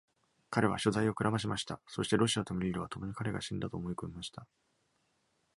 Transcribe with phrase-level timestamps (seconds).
[0.49, 1.79] 彼は所在をくらましました。
[1.85, 4.47] そして、ロシアとムリードはともに彼が死んだと思い込みました。